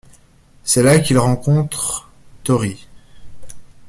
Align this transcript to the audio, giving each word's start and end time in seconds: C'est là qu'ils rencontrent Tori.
C'est 0.63 0.81
là 0.81 0.97
qu'ils 0.97 1.19
rencontrent 1.19 2.09
Tori. 2.43 2.87